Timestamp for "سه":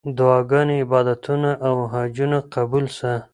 2.97-3.11